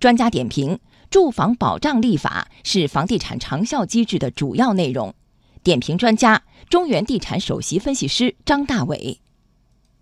[0.00, 0.78] 专家点评：
[1.10, 5.12] 住房保障立法是房地产长效机制的主要内容。
[5.64, 6.40] 点评专家：
[6.70, 9.18] 中原地产首席分析师张大伟。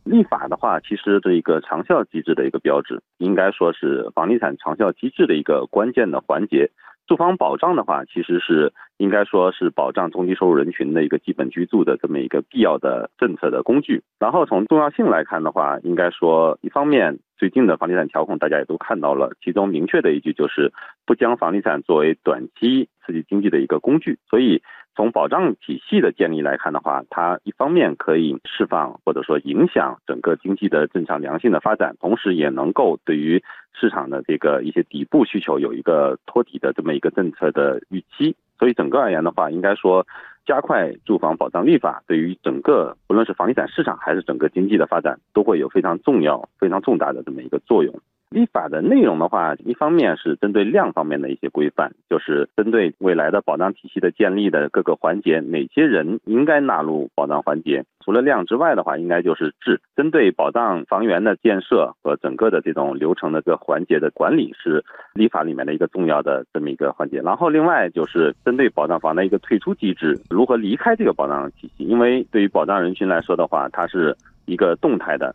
[0.04, 6.70] 立法的话，其实是一个长效机制的一个标志，应该说是房地产长效机制的一个关键的环节。
[7.06, 14.02] 住房保障的话，其实是应该说是保障中低收入人群的一个基本居住的这么一个必要的政策的工具。
[14.18, 20.72] 然后从重要性来看的话，应该说一方面，最近的房地产调控大家也都看到了，其中明确的一句就是
[21.04, 24.18] 不将房地产作为短期刺激经济的一个工具。
[24.28, 24.62] 所以
[24.94, 33.42] 从保障体系的建立来看的话，它一方面可以释放或者说影响整个经济的正常良性的发展，同时也能够对于
[33.74, 40.06] 市场的这个一些底部需求有一个托底的这么一个政策的预期，所以整个而言的话，应该说
[40.46, 47.92] 加快住房保障立法，对于整个不论是房地产市场还是整个经济的发展，都会有非常重要、非常重大的这么一个作用。
[48.28, 57.84] 立法的内容的话，一方面是针对量方面的一些规范，就是针对未来的保障体系的建立的各个环节，哪些人应该纳入保障环节。
[58.04, 64.84] 除了量之外的话，应该就是质，针对保障房源的建设和整个的这种流程的这个环节的管理，是
[65.14, 67.20] 立法里面的一个重要的这么一个环节。
[67.20, 71.84] 然后另外就是针对保障房的一个退出机制，如何离开这个保障体系？
[71.84, 74.16] 因为对于保障人群来说的话，它是
[74.46, 75.34] 一个动态的。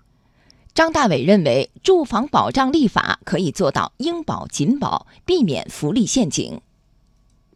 [0.74, 6.62] 张大伟认为，住房保障立法可以做到应保尽保，避免福利陷阱。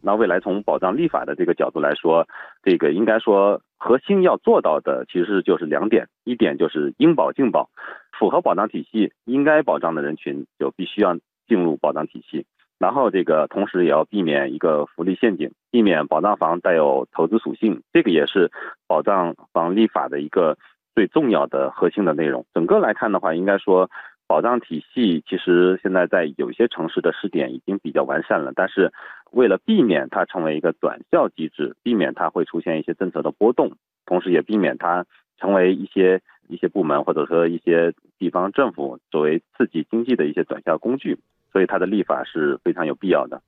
[0.02, 2.28] 那未来从保障立法的这个角度来说，
[2.62, 7.70] 这个应该说核心要做到的其实就是两点：一点就是应保尽保，
[8.18, 11.16] 符合保障体系应该保障的人群就必须要
[11.48, 12.44] 进入保障体系；
[12.78, 17.82] 然后这个同时也要避免一个福利陷阱，避免保障房带有投资属性。
[17.94, 18.52] 这个也是
[18.86, 20.58] 保障房立法的一个。
[20.96, 23.90] 最重要的核心的内容，整个来看的话，应该说
[24.26, 28.50] 保障体系其实现在在有些城市的试点已经比较完善了。
[28.56, 28.90] 但是
[29.30, 33.72] 为了避免它成为一个短效机制，避免它会出现一些政策的波动，
[34.06, 35.04] 同时也避免它
[35.38, 41.18] 成为一些一些部门或者说一些地方政府作为刺激经济的一些短效工具，
[41.52, 43.42] 所以它的立法是非常有必要的。